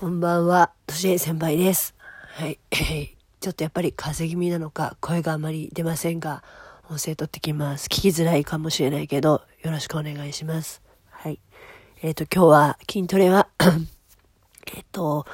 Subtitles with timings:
[0.00, 1.92] こんばんは、としえ先輩です。
[2.36, 2.60] はい。
[3.40, 6.44] ちょっとやっぱり風邪気味なのか、声があまり出ませんが、
[6.88, 7.86] 音声取ってきます。
[7.86, 10.82] 聞きづらいかもしれないけど、よろしくお願いします。
[11.10, 11.40] はい。
[12.00, 13.48] えっ、ー、と、今日は筋トレは
[14.72, 15.26] えっと、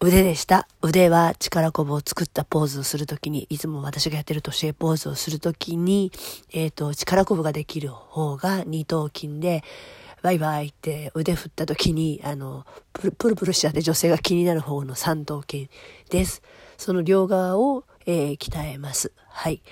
[0.00, 0.66] 腕でした。
[0.80, 6.10] 腕は力こぶを作ったポーズをするときに、いつも私がやってる年ポーズをするときに、
[6.54, 9.62] えっ、ー、と、力こぶができる方が二頭筋で、
[10.24, 12.64] バイバイって腕振った時に、あの、
[12.94, 15.68] プルプルプルしちゃって女性が気になる方の三頭筋
[16.08, 16.40] です。
[16.78, 19.12] その両側を、えー、鍛えます。
[19.28, 19.62] はい。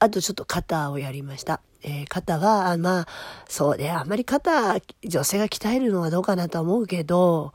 [0.00, 1.62] あとちょっと肩をやりました。
[1.82, 3.06] えー、肩は、まあ、
[3.48, 7.54] そうね、あんまり肩、女性が鍛えるのはどうかなと思うけど、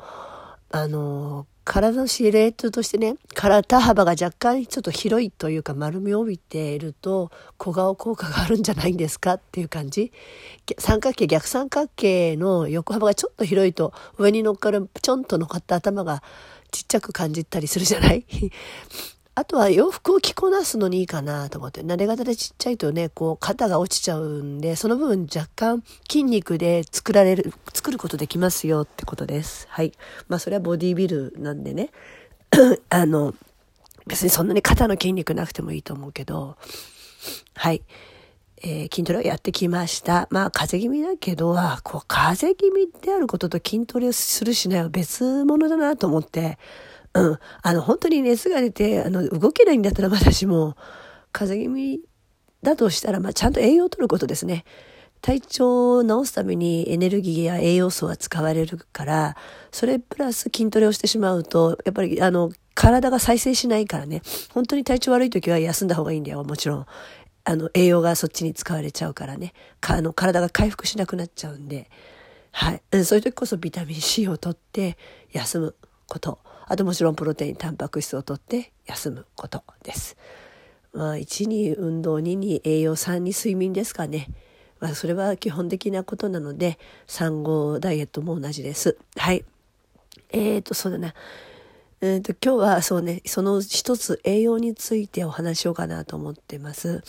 [0.69, 10.13] あの、体のシルエットとしてね、体幅が若干ちょっと広いというか丸みを帯びていると小顔効果があるんじゃないんですかっていう感じ。
[10.79, 16.23] 三角形、逆三角形の横幅がちょっと広いと上に乗っかるちょんと乗っかった頭が
[16.71, 18.25] ちっちゃく感じたりするじゃない？
[19.37, 29.67] あとは洋服を着こなすのにいいかなと思って、慣れ方でちっちゃいとね、こう肩が落ちちゃうんで、その部分若干筋肉で作られる、作ることできますよってことです。
[29.69, 29.93] はい。
[30.27, 31.91] まあそれはボディビルなんでね、
[32.89, 33.35] あの、
[34.07, 36.57] 別にそんなに肩の筋肉なくてもいいと思うけど、
[37.53, 37.83] はい。
[38.63, 40.27] えー、筋トレをやってきました。
[40.31, 46.57] まあ、風邪気味だけど、こう、風邪気味であることと筋トレをするしないは別物だなと思って、
[47.17, 47.39] うん。
[47.63, 50.75] あの、本当に熱が出て、あの、動けないんだったらまだしも、
[51.31, 52.01] 風邪気味
[52.63, 54.63] だとしたら、まあ、ちゃんと栄養を取ることですね。
[55.21, 59.35] 体調を治すためにエネルギーや栄養素は使われるから、
[59.71, 64.21] それプラス筋トレをしてしまうと、やっぱり、あの、体が再生しないからね、
[64.53, 66.85] 本当に体調悪い時は休んだ方がいいんだよ、もちろん。
[67.43, 69.53] あの、栄養がそっちに使われちゃうからね。
[69.79, 71.89] かあの、体が回復しなくなっちゃうんで、
[72.51, 72.81] はい。
[73.03, 74.97] そういう時こそビタミン C を取って
[75.31, 75.75] 休む
[76.07, 76.39] こと。
[76.69, 80.17] あともちろんプロテイン、タンパク質をとって休むことです。
[80.93, 84.27] まあ、1に運動、2に栄養、3に睡眠ですかね。
[84.79, 86.77] まあ、それは基本的なことなので、
[87.07, 88.97] 産後ダイエットも同じです。
[89.15, 89.45] はい。
[90.29, 91.13] えーと、そうだな。
[91.99, 97.03] えーと、今日はそうね、その一つ栄養についてお話しようかなと思ってます。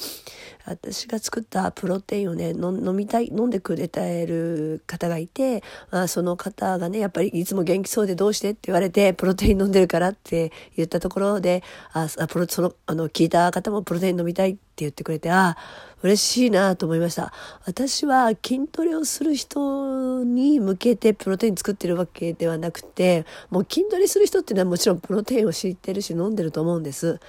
[0.64, 11.62] 私が作ったプロテインをね、飲みたい、飲んでくれてる方がいて、まあ、その方がね、やっぱりいつも元気そうでどうしてって言われて、プロテイン飲んでるからって言ったところで、
[11.92, 15.56] あ、プロ、その、あの、聞いた方もプロテイン飲みたいって言ってくれて、ああ、
[16.02, 17.32] 嬉しいなと思いました。
[17.66, 27.20] 私は筋トレをする人に向けてプロテイン作ってるわけではなくて、もう筋トレする人っていうのはもちろんプロテインを知ってるし飲んでると思うんです。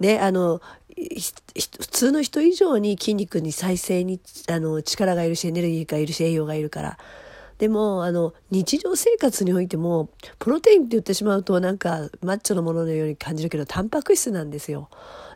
[0.00, 0.60] ね、あの、
[0.96, 6.98] 普通の人以上に筋肉に再生にあの力がいるしエネルギーがいるし栄養がいるから。
[7.58, 10.08] でも、あの、日常生活においても、
[10.38, 14.88] プロテインって言ってしまうとなんかマッチョのもののように感じるけど、タンパク質なんですよ。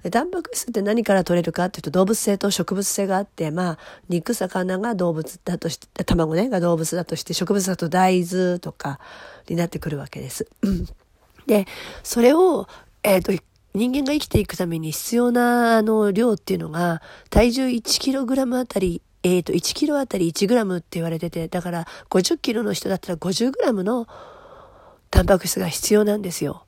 [0.02, 3.78] でタンパク質って何から取れるかっていうと動物性と植物性があって、まあ、
[4.08, 9.00] 肉、魚が動物だとして、卵ね、が動物だとして、植物だと大豆とか
[9.48, 10.48] になってくるわけです。
[11.46, 11.66] で、
[12.02, 12.68] それを、
[13.02, 13.44] えっ、ー、と、
[13.74, 17.00] 人間が生きていくために必要なあの量っていうのが
[17.30, 24.06] 体重 1kg あたりえっ、ー、と、1キロあたり1グラムって言われてて、だから50キロの人だったら50グラムの
[25.10, 26.64] タンパク質が必要なんですよ。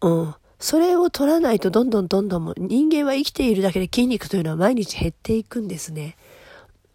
[0.00, 0.34] うん。
[0.58, 6.16] それを取らないとどんどんどんどん人間は生きているだけで筋肉というのは毎日減っていくんですね。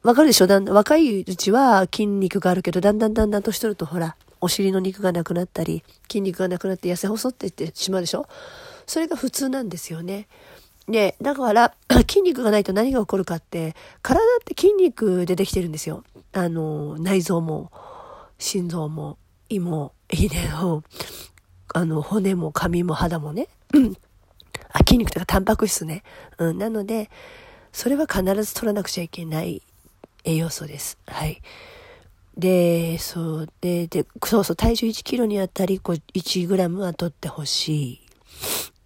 [0.01, 0.47] わかるでしょ？
[0.47, 8.25] だん若いうちは筋肉があるけど、だんだんだんだん年取るとほら、お尻の肉がなくなったり、筋肉がなくなって痩せ細っていってしまうでしょ？
[8.87, 10.27] それが普通なんですよね。
[10.89, 11.73] で、だから、
[12.09, 16.03] 筋肉がないと何が起こるかって、体って筋肉でできてるんですよ。
[16.33, 17.71] あの、内臓も、
[18.39, 19.17] 心臓も、
[19.49, 20.83] 胃も、胃でも、
[21.73, 23.47] あの、骨も髪も肌もね。
[24.73, 26.03] あ、筋肉とかタンパク質ね。
[26.39, 27.11] うん、なので、
[27.71, 29.61] それは必ず取らなくちゃいけない
[30.23, 30.97] 栄養素です。
[31.05, 31.41] はい。
[32.35, 38.01] で、そう、で、で、そうそう、体重1キロにあたり、こう、1グラムは取ってほしい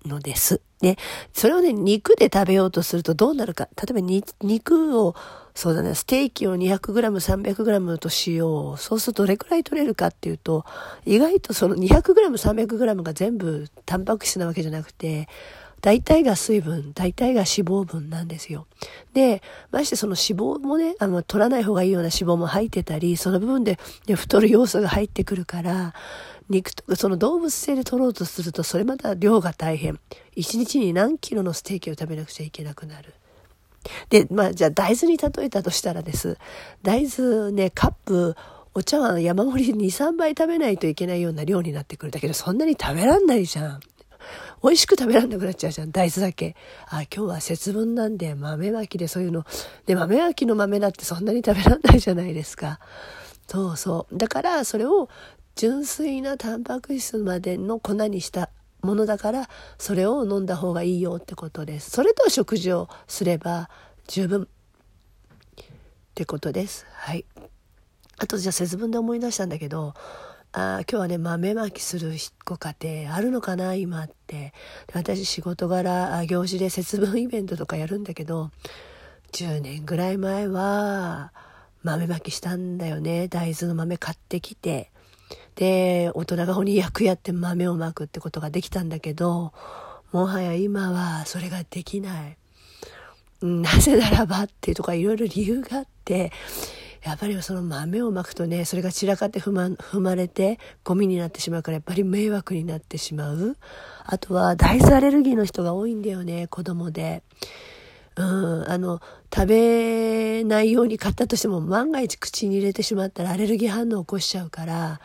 [0.06, 0.62] のです。
[0.82, 0.98] で、
[1.34, 3.70] それをね、肉で食べようとするとどうなるか。
[3.78, 4.00] 例えば
[4.42, 5.16] 肉を、
[5.56, 8.78] そうだね、ステーキを 200g、300g としよう。
[8.78, 10.66] そうするとどれくらい取れるかっていうと、
[11.06, 15.30] 意外とその 200g、300g が全部タンパク質なわけじゃなくて、
[15.84, 18.68] 大体が水分、大体が脂肪分なんですよ。
[19.14, 23.78] で、ましてその脂肪もね、あの、取らない方がいいような脂肪も入ってたり、その部分で、
[24.08, 25.94] ね、太る要素が入ってくるから、
[26.48, 30.00] 肉と、その動物性で取ろうとすると、それまた量が大変。
[30.38, 33.14] 一日に何キロのステーキを食べなくちゃいけなくなる。
[34.08, 36.38] で、まあ、じゃあ大豆に例えたとしたらです。
[36.82, 38.38] 大豆ね、カップ
[38.74, 43.80] お茶碗山盛り23杯食べないといけないような量になってくるんだけどそんなに食べらんないじゃん。
[44.64, 45.92] 美味しく食べらんなくなっちゃうじゃん。
[45.92, 46.56] 大豆だけ。
[46.88, 49.46] あ、今日は節分なんで豆まきでそういうの。
[49.86, 52.80] で、豆まきの豆だってそんなに食べらんないじゃないですか。
[53.48, 54.18] そうそう。
[54.18, 55.10] だからそれを
[55.56, 58.50] 純粋なタンパク質までの粉にした
[58.82, 61.92] ものだからそれを飲んだ方がいいよってことです。
[61.92, 63.70] それと食事をすれば
[64.08, 65.66] 十分っ
[66.16, 66.86] てことです。
[66.94, 67.26] はい。
[68.18, 69.94] あとじゃあ節分で思い出したんだけど
[70.56, 72.14] あ今日はね豆まきする
[72.46, 74.54] ご家庭あるのかな今って。
[74.94, 78.52] 私仕事柄行事で節分イベントとかやるんだけど
[79.32, 81.32] 10年ぐらい前は
[81.82, 83.28] 豆まきしたんだよね。
[83.28, 84.92] 大豆の豆買ってきて。
[85.56, 89.54] で大人が鬼役やって豆をまくってことができたんだけど
[90.12, 92.38] もはや今はそれができない。
[93.42, 96.32] なぜならばっていうとかいろいろ理由があって
[97.04, 103.58] やっぱりその豆をまくとねそれが散らかって踏ま踏まれてゴミになってしまうからやっぱり迷惑になってしまう
[104.06, 107.24] あとは大豆アレルギーの人が多いんだよね子供で。
[108.16, 109.02] うん、あの
[109.34, 115.02] 食べないように買ったとしても万が一口に入れてしまったらアレルギー反応を起こしちゃうから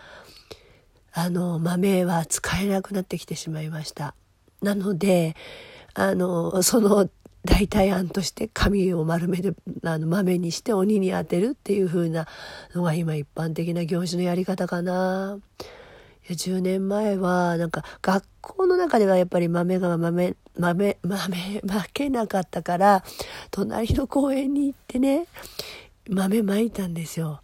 [1.14, 4.14] あの豆は使えなくなってきてしまいました
[4.60, 5.36] なので
[5.94, 7.08] あのその
[7.44, 9.52] 代替案として紙を丸めて
[9.84, 12.26] あの豆にして鬼に当てるっていう風な
[12.74, 15.38] のが今一般的な行事のやり方かな。
[16.28, 23.02] 10年前はなんか学校の中ではやっぱり豆が豆豆豆まけなかったから
[23.50, 25.26] 隣の公園に行ってね
[26.08, 27.40] 豆まいたんですよ。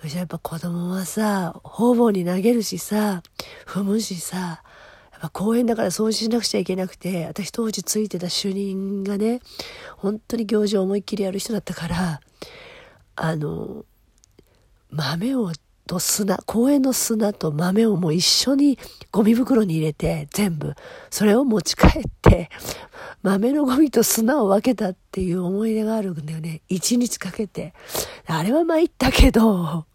[0.00, 3.22] そしたらやっぱ子供はさ方々に投げるしさ
[3.66, 4.62] 踏むしさ
[5.20, 9.40] ぱ公園だから掃除しなくちゃいけなくて、私当時ついてた主任がね、
[9.96, 12.20] 本当に行事を思いっきりやる人だったから、
[13.16, 13.84] あの、
[14.90, 15.52] 豆を
[15.88, 18.78] と砂、公園の砂と豆をもう一緒に
[19.10, 20.74] ゴミ袋に入れて全部、
[21.10, 22.50] それを持ち帰って、
[23.22, 26.60] 豆のゴミと砂を分けたっていう思い出があるんだよね。
[26.68, 27.72] 一日かけて。
[28.26, 29.86] あれは参ったけど、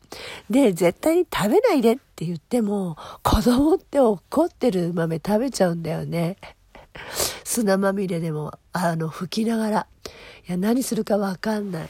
[0.50, 6.38] で、絶対に食べないでって言っても、子供って怒ってる豆食べちゃうんだよね。
[7.44, 9.88] 砂まみれでも、あの、吹きながら。
[10.48, 11.86] いや、何するかわかんない。
[11.86, 11.89] っ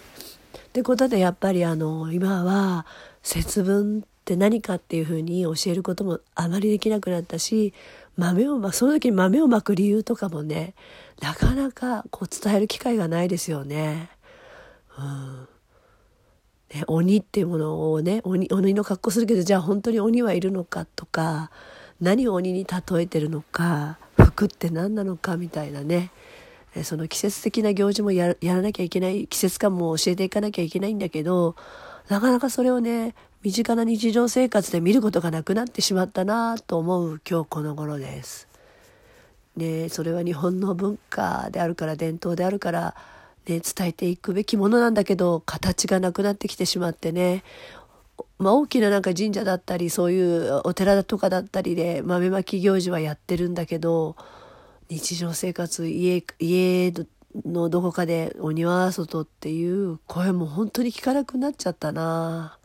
[0.73, 2.85] てことで、やっぱりあの、今は、
[3.21, 7.73] 節分って何かっていうふうに教えることもあまりできなくなったし、
[8.17, 10.75] 豆をま、その時に豆をまく理由とかもね、
[11.21, 14.09] なかなかこう伝える機会がないですよね。
[14.97, 15.52] うん
[16.73, 21.51] ね、鬼っていうものをね鬼鬼の格好するけどじゃあ本当に鬼はいるのかとか
[22.01, 26.11] 何を鬼に例えてるのか服って何なのかみたいなね
[26.83, 31.55] その季節的な行事もやらなきゃいけない季節感も教えていかなきゃいけないんだけど
[32.09, 38.47] なかなかそれをね身近な日常生活で見ることがなくなってしまったなと思う今日この頃です。
[39.55, 42.95] ね、それは日本の文化であるから伝統であるから
[43.47, 47.43] ね、伝えていくべきものなんだけど形がなくなってきてしまってね。
[48.39, 54.15] まあ、大きななんか神社だったりそういうお寺とかだったりで豆まき行事はやってるんだけど
[54.89, 56.93] 日常生活家家
[57.45, 62.57] のどこかでお庭外っていう声も本当に聞かなくなっちゃったな。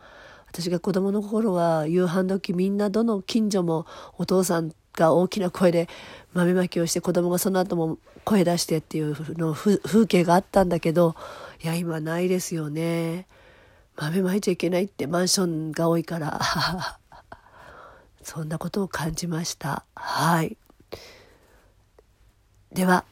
[0.51, 3.87] 私が子供の頃は夕飯時みんなどの近所も
[4.17, 5.89] お父さんが大きな声で
[6.35, 11.14] 豆まきをして子供がその後も声出してっていうの風景があったんだけど
[11.62, 13.26] いや今ないですよね。
[13.97, 16.40] 豆まいちゃいけないってマンションが多いから。
[18.23, 19.85] そんなことを感じました。
[19.95, 20.57] はい。
[22.73, 23.05] では